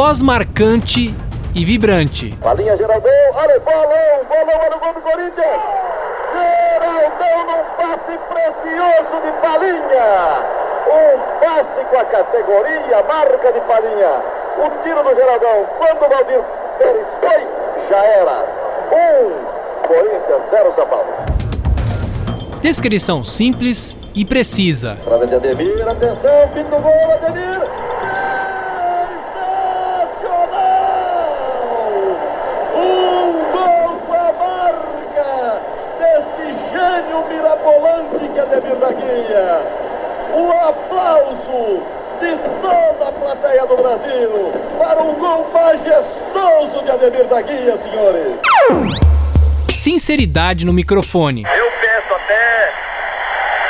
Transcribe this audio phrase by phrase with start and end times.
[0.00, 1.14] voz marcante
[1.54, 2.34] e vibrante.
[2.40, 5.60] Palinha Geraldão, olha bolão, bolão, olha o gol do Corinthians.
[6.32, 10.40] Geraldão num passe precioso de Palinha.
[10.88, 14.12] Um passe com a categoria, marca de Palinha.
[14.56, 16.40] O tiro do Geraldão, quando o Valdir
[16.78, 17.46] Pérez foi,
[17.90, 18.46] já era.
[18.90, 21.12] Um, Corinthians, zero São Paulo.
[22.62, 24.96] Descrição simples e precisa.
[25.28, 27.60] De Ademir, atenção, fim do gol, Ademir.
[32.72, 35.60] Um gol com a marca
[35.98, 36.54] deste
[37.10, 39.62] gênio mirabolante que é Ademir da Guia.
[40.32, 41.82] O aplauso
[42.20, 48.38] de toda a plateia do Brasil para um gol majestoso de Ademir da Guia, senhores.
[49.76, 51.42] Sinceridade no microfone.
[51.42, 52.72] Eu peço até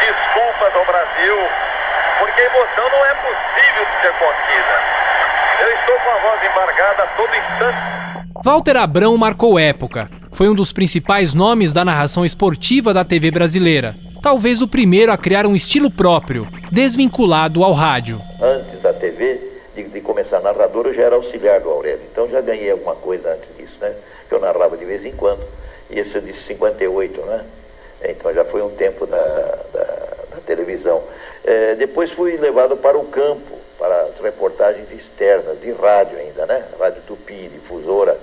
[0.00, 1.36] desculpas ao Brasil,
[2.18, 4.80] porque a emoção não é possível de ser contida.
[5.60, 7.78] Eu estou com a voz embargada a todo instante.
[8.44, 10.19] Walter Abrão marcou época.
[10.40, 13.94] Foi um dos principais nomes da narração esportiva da TV brasileira.
[14.22, 18.18] Talvez o primeiro a criar um estilo próprio, desvinculado ao rádio.
[18.40, 19.38] Antes da TV,
[19.74, 22.00] de, de começar narrador, eu já era auxiliar do Aurélio.
[22.10, 23.94] Então já ganhei alguma coisa antes disso, né?
[24.30, 25.46] Que eu narrava de vez em quando.
[25.90, 27.44] E esse eu disse 58, né?
[28.08, 29.84] Então já foi um tempo da, da,
[30.36, 31.02] da televisão.
[31.44, 36.64] É, depois fui levado para o campo, para as reportagens externas, de rádio ainda, né?
[36.78, 38.16] Rádio Tupi, difusora.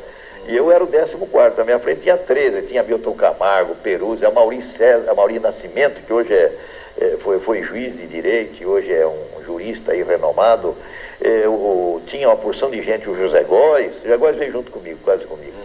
[0.48, 4.32] E eu era o 14, a minha frente tinha 13, tinha Milton Camargo, Peruzzi, a
[4.32, 6.52] Mauri, César, a Mauri Nascimento, que hoje é,
[7.00, 10.74] é, foi, foi juiz de direito, hoje é um jurista aí renomado.
[11.22, 14.72] É, o, tinha uma porção de gente, o José Góes, o José Góes veio junto
[14.72, 15.58] comigo, quase comigo.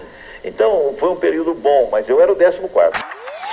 [0.44, 2.92] Então foi um período bom, mas eu era o 14.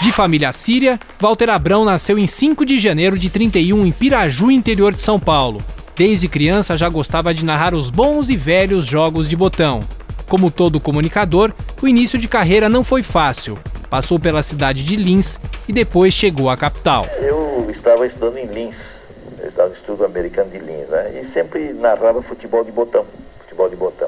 [0.01, 4.93] De família síria, Walter Abrão nasceu em 5 de janeiro de 31 em Piraju, interior
[4.93, 5.61] de São Paulo.
[5.95, 9.81] Desde criança já gostava de narrar os bons e velhos jogos de botão.
[10.29, 13.57] Como todo comunicador, o início de carreira não foi fácil.
[13.89, 17.03] Passou pela cidade de Lins e depois chegou à capital.
[17.19, 18.99] Eu estava estudando em Lins,
[19.39, 21.19] eu estava no Instituto Americano de Lins, né?
[21.19, 23.03] E sempre narrava futebol de botão,
[23.39, 24.07] futebol de botão.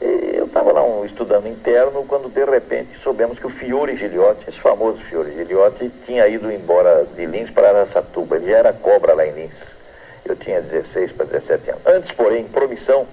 [0.00, 4.48] E eu estava lá um, estudando interno quando de repente soubemos que o Fiore Giliotti,
[4.48, 8.36] esse famoso Fiore Giliotti, tinha ido embora de Lins para Araçatuba.
[8.36, 9.76] Ele já era cobra lá em Lins.
[10.24, 11.82] Eu tinha 16 para 17 anos.
[11.86, 13.06] Antes, porém, promissão,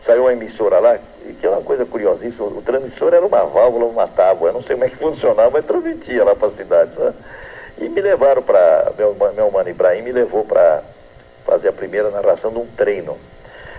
[0.00, 0.96] saiu uma emissora lá,
[1.74, 4.96] coisa curiosíssima, o transmissor era uma válvula, uma tábua, eu não sei como é que
[5.02, 6.94] funcionava, mas transmitia lá para a cidade.
[6.94, 7.14] Sabe?
[7.78, 10.82] E me levaram para, meu, meu mano Ibrahim me levou para
[11.44, 13.16] fazer a primeira narração de um treino.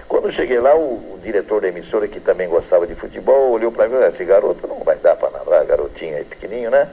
[0.08, 3.88] Quando cheguei lá, o, o, diretor da emissora, que também gostava de futebol, olhou para
[3.88, 6.88] mim e esse garoto não vai dar para narrar, garotinho aí pequenininho, né?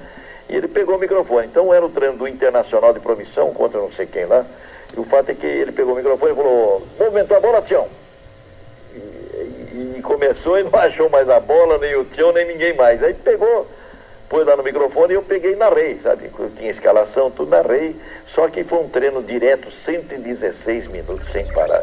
[0.49, 1.47] E ele pegou o microfone.
[1.47, 4.45] Então era o treino do Internacional de Promissão contra não sei quem lá.
[4.97, 7.87] E o fato é que ele pegou o microfone e falou, movimentou a bola, Tião.
[10.23, 13.03] Começou e não achou mais a bola, nem o Tião, nem ninguém mais.
[13.03, 13.67] Aí pegou,
[14.31, 16.31] pôs lá no microfone e eu peguei na rei, sabe?
[16.39, 17.97] Eu tinha escalação, tudo na rei.
[18.25, 21.83] Só que foi um treino direto, 116 minutos sem parar.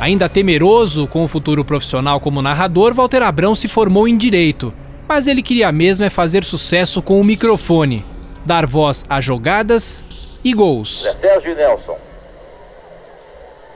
[0.00, 4.72] Ainda temeroso com o futuro profissional como narrador, Walter Abrão se formou em direito.
[5.06, 8.06] Mas ele queria mesmo é fazer sucesso com o microfone,
[8.46, 10.02] dar voz a jogadas
[10.42, 11.04] e gols.
[11.04, 11.98] É Sérgio Nelson.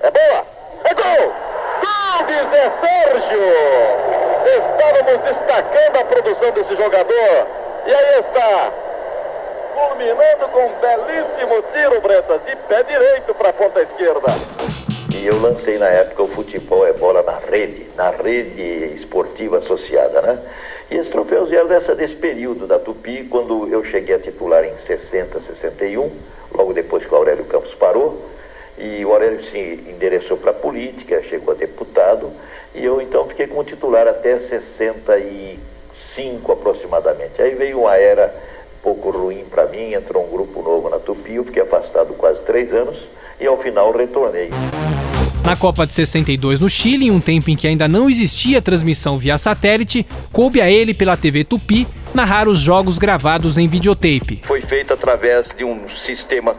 [0.01, 0.45] É boa!
[0.85, 1.44] É gol!
[2.33, 3.41] Zé Sérgio!
[4.59, 7.47] Estávamos destacando a produção desse jogador.
[7.87, 8.73] E aí está.
[9.75, 14.33] Culminando com um belíssimo tiro, Breta, de pé direito para a ponta esquerda.
[15.15, 20.23] E eu lancei na época o futebol é bola na rede, na rede esportiva associada,
[20.23, 20.39] né?
[20.91, 24.77] E esses troféus vieram dessa, desse período da Tupi, quando eu cheguei a titular em
[24.87, 26.11] 60, 61,
[26.55, 28.34] logo depois que o Aurélio Campos parou.
[28.79, 32.29] E o Aurélio se endereçou para a política, chegou a deputado,
[32.75, 37.41] e eu então fiquei como titular até 65 aproximadamente.
[37.41, 38.35] Aí veio uma era
[38.83, 42.75] pouco ruim para mim, entrou um grupo novo na Tupi, eu fiquei afastado quase três
[42.75, 42.97] anos
[43.41, 44.51] e ao final retornei.
[45.45, 49.19] Na Copa de 62 no Chile, em um tempo em que ainda não existia transmissão
[49.19, 54.41] via satélite, coube a ele pela TV Tupi narrar os jogos gravados em videotape.
[54.45, 56.55] Foi feito através de um sistema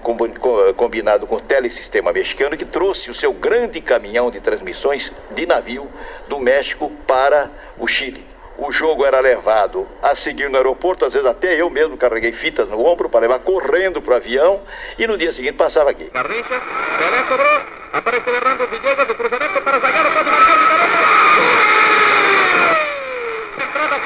[0.76, 5.90] combinado com o telesistema mexicano que trouxe o seu grande caminhão de transmissões de navio
[6.28, 8.26] do México para o Chile.
[8.58, 12.70] O jogo era levado a seguir no aeroporto, às vezes até eu mesmo carreguei fitas
[12.70, 14.62] no ombro para levar correndo para o avião
[14.98, 16.10] e no dia seguinte passava aqui.
[16.14, 16.62] Garrincha,
[16.98, 17.62] Pelé sobrou,
[17.94, 20.35] aparece Hernando Villegas, o cruzamento para Zagallo, pode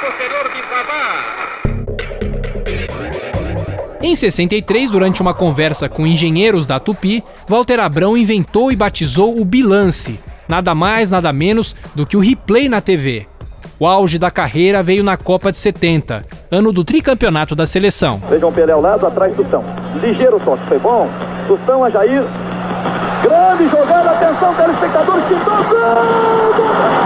[0.09, 1.39] De Babá.
[4.01, 9.45] Em 63, durante uma conversa com engenheiros da Tupi, Walter Abrão inventou e batizou o
[9.45, 13.27] bilance, nada mais, nada menos do que o replay na TV.
[13.79, 18.21] O auge da carreira veio na Copa de 70, ano do tricampeonato da seleção.
[18.29, 19.63] Vejam Pelé ao lado, atrás Tostão.
[20.01, 21.07] Ligeiro toque, foi bom.
[21.47, 22.23] Tostão a Jair.
[23.21, 25.33] Grande jogada, atenção, telespectadores, que!
[25.35, 26.98] Gol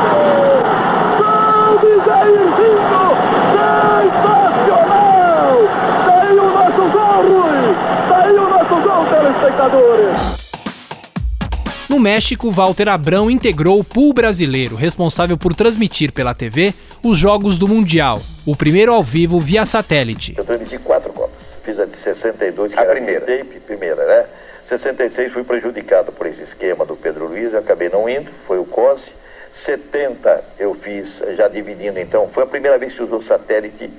[12.04, 17.66] México, Walter Abrão integrou o pool brasileiro, responsável por transmitir pela TV os jogos do
[17.66, 20.34] Mundial, o primeiro ao vivo via satélite.
[20.38, 21.32] Eu transmiti quatro Copas.
[21.64, 23.22] Fiz a de 62, que a era primeira.
[23.22, 24.26] Tape, primeira, né?
[24.68, 28.66] 66 fui prejudicado por esse esquema do Pedro Luiz, eu acabei não indo, foi o
[28.66, 29.10] COSE.
[29.54, 33.90] 70 eu fiz, já dividindo então, foi a primeira vez que usou satélite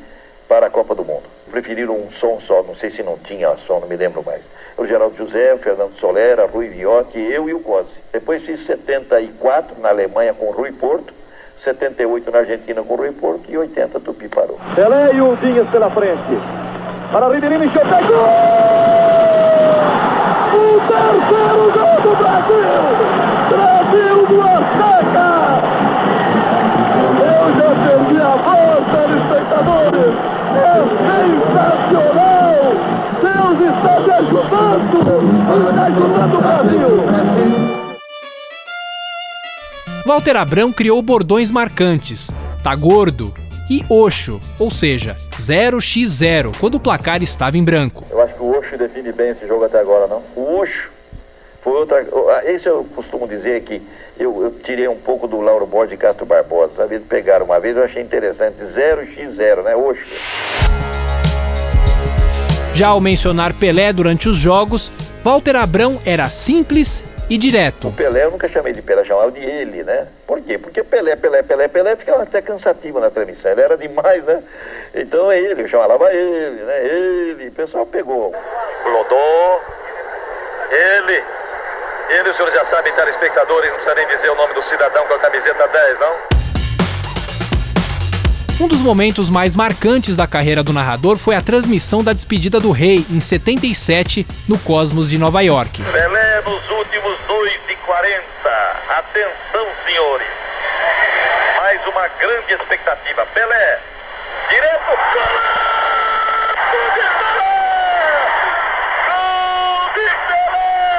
[0.46, 1.33] para a Copa do Mundo.
[1.54, 4.42] Preferiram um som só, não sei se não tinha som, não me lembro mais
[4.76, 8.02] o Geraldo José, o Fernando Solera, Rui Viotti, eu e o Cosi.
[8.12, 11.12] Depois fiz 74 na Alemanha com Rui Porto,
[11.58, 14.58] 78 na Argentina com Rui Porto e 80 Tupi parou.
[14.74, 16.40] Pelé e o Vinhas pela frente.
[17.12, 18.24] Para Ribeirinho, Michel pegou!
[20.54, 22.66] O terceiro gol do Brasil!
[23.48, 25.28] Brasil do Azteca!
[27.20, 30.14] Eu já perdi a voz, telespectadores!
[30.54, 30.82] É
[31.80, 32.54] sensacional!
[33.22, 35.84] Deus está me ajudando!
[36.08, 37.14] Brasil!
[40.06, 42.30] Walter Abrão criou bordões marcantes,
[42.62, 43.32] tá gordo
[43.70, 48.04] e Oxo, ou seja, 0x0, quando o placar estava em branco.
[48.10, 50.22] Eu acho que o Oxo define bem esse jogo até agora, não?
[50.36, 50.90] O Oxo
[51.62, 52.04] foi outra.
[52.44, 53.80] Esse eu costumo dizer que
[54.18, 56.74] eu, eu tirei um pouco do Lauro Borges de Castro Barbosa.
[56.76, 56.98] Sabe?
[57.00, 58.56] Pegaram uma vez, eu achei interessante.
[58.62, 59.74] 0x0, né?
[59.74, 60.04] Oxo.
[62.74, 64.92] Já ao mencionar Pelé durante os jogos,
[65.22, 67.86] Walter Abrão era simples e direto.
[67.86, 70.08] O Pelé eu nunca chamei de Pelé, chamava de ele, né?
[70.26, 70.58] Por quê?
[70.58, 73.52] Porque Pelé, Pelé, Pelé, Pelé ficava até cansativo na transmissão.
[73.52, 74.42] Ele era demais, né?
[74.92, 76.84] Então é ele, eu chamava ele, né?
[76.84, 77.48] Ele.
[77.48, 78.34] O pessoal pegou.
[78.84, 79.60] Lodô,
[80.72, 81.22] ele.
[82.10, 85.14] Ele, os senhores já sabem, telespectadores, não precisa nem dizer o nome do cidadão com
[85.14, 86.33] a camiseta 10, não?
[88.60, 92.70] Um dos momentos mais marcantes da carreira do narrador foi a transmissão da despedida do
[92.70, 95.82] rei em 77 no Cosmos de Nova York.
[95.82, 98.22] Pelé nos últimos 2 e 40.
[98.90, 100.28] Atenção, senhores.
[101.58, 103.26] Mais uma grande expectativa.
[103.34, 103.78] Pelé,
[104.48, 104.84] direto.
[106.70, 107.50] Gol de Pelé!
[109.08, 110.94] Gol de Pelé!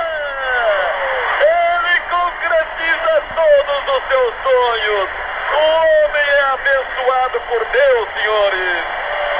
[1.40, 5.10] Ele concretiza todos os seus sonhos.
[5.54, 8.84] O homem é abençoado por Deus, senhores.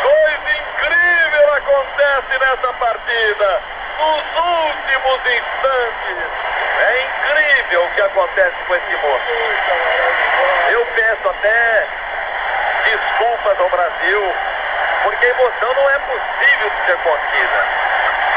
[0.02, 3.62] Coisa incrível acontece nessa partida.
[4.00, 6.30] Nos últimos instantes.
[6.80, 9.26] É incrível o que acontece com esse moço.
[10.72, 11.88] Eu peço até
[12.86, 14.34] desculpas ao Brasil,
[15.04, 17.66] porque a emoção não é possível de ser contida.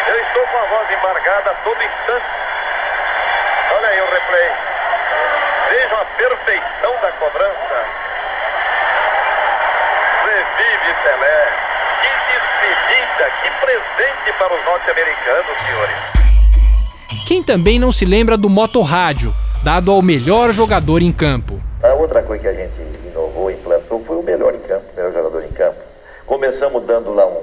[0.08, 2.26] Eu estou com a voz embargada a todo instante.
[3.76, 4.52] Olha aí o replay.
[5.70, 7.84] Vejam a perfeição da cobrança.
[10.24, 11.48] Revive Pelé.
[12.02, 15.96] Que despedida, que presente para os norte-americanos, senhores.
[17.26, 21.60] Quem também não se lembra do motorrádio, dado ao melhor jogador em campo?
[21.82, 25.12] A outra coisa que a gente inovou, implantou, foi o melhor em campo, o melhor
[25.12, 25.78] jogador em campo.
[26.26, 27.42] Começamos dando lá um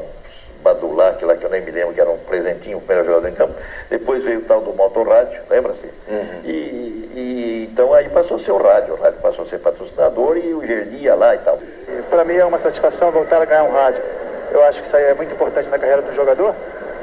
[0.64, 3.28] Badulac, lá que eu nem me lembro, que era um presentinho para o melhor jogador
[3.30, 3.54] em campo.
[3.90, 5.86] Depois veio o tal do motorrádio, lembra-se?
[6.08, 6.42] Uhum.
[6.44, 6.50] E,
[7.16, 10.54] e, então aí passou a ser o rádio, o rádio passou a ser patrocinador e
[10.54, 11.60] o Gerli ia lá e tal.
[12.10, 14.02] Para mim é uma satisfação voltar a ganhar um rádio.
[14.52, 16.56] Eu acho que isso aí é muito importante na carreira do jogador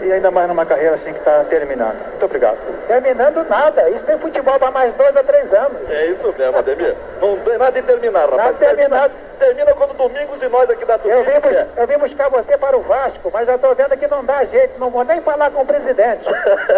[0.02, 1.96] e ainda mais numa carreira assim que está terminando.
[2.08, 2.58] Muito obrigado.
[2.86, 5.90] Terminando nada, isso tem futebol para mais dois a três anos.
[5.90, 6.94] É isso mesmo, Ademir.
[7.20, 8.38] Não tem nada de terminar, rapaz.
[8.38, 9.12] Nada terminado.
[9.38, 11.08] Termina quando domingos e nós aqui da Tupi.
[11.08, 11.32] Eu, vim
[11.76, 14.78] eu vim buscar você para o Vasco, mas já estou vendo que não dá jeito,
[14.78, 16.24] não vou nem falar com o presidente.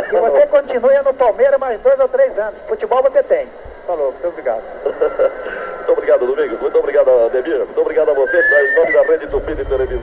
[0.08, 2.54] que você continue no Palmeiras mais dois ou três anos.
[2.66, 3.46] Futebol você tem.
[3.86, 4.62] Falou, muito obrigado.
[5.76, 6.60] muito obrigado, Domingos.
[6.60, 7.58] Muito obrigado, Ademir.
[7.58, 9.93] Muito obrigado a vocês, em nome da Rede Tupi de Televisão.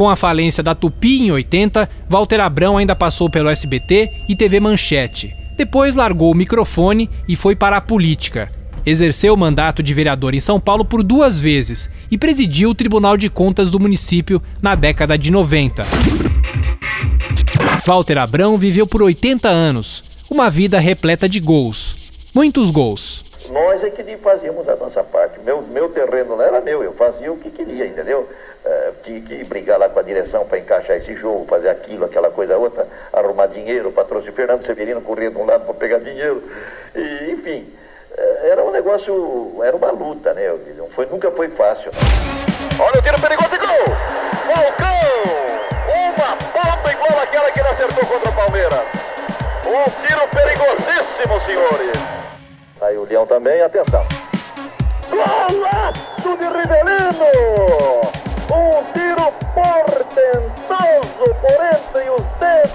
[0.00, 4.58] Com a falência da Tupi em 80, Walter Abrão ainda passou pelo SBT e TV
[4.58, 5.36] Manchete.
[5.58, 8.50] Depois largou o microfone e foi para a política.
[8.86, 13.18] Exerceu o mandato de vereador em São Paulo por duas vezes e presidiu o Tribunal
[13.18, 15.84] de Contas do município na década de 90.
[17.86, 22.00] Walter Abrão viveu por 80 anos, uma vida repleta de gols
[22.34, 23.24] muitos gols.
[23.50, 25.40] Nós é que fazíamos a nossa parte.
[25.40, 28.28] Meu, meu terreno não era meu, eu fazia o que queria, entendeu?
[28.64, 32.30] Uh, tinha que brigar lá com a direção para encaixar esse jogo, fazer aquilo, aquela
[32.30, 34.34] coisa outra, arrumar dinheiro, patrocínio.
[34.34, 36.42] Fernando Severino corria de um lado para pegar dinheiro.
[36.94, 37.66] E, enfim,
[38.12, 40.54] uh, era um negócio, era uma luta, né?
[40.76, 41.90] Não foi, nunca foi fácil.
[42.78, 43.96] Olha o tiro perigoso e gol!
[44.46, 44.90] Falcão!
[45.94, 48.80] Uma bomba igual aquela que ele acertou contra o Palmeiras.
[49.66, 51.98] Um tiro perigosíssimo, senhores.
[52.80, 54.06] Aí o Leão também, atenção.
[55.10, 57.89] Golaço de Rivelino!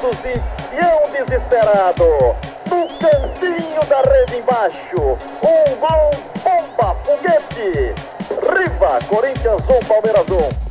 [0.06, 2.36] Os dedos de Fião desesperado.
[2.70, 5.18] No cantinho da rede embaixo.
[5.42, 6.12] Um gol
[6.44, 7.96] bomba, foguete.
[8.30, 10.26] Riva, Corinthians 1, Palmeiras
[10.62, 10.65] 1.